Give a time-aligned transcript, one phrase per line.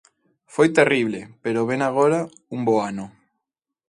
[0.53, 2.19] Foi terrible, pero vén agora
[2.55, 3.05] un bo ano.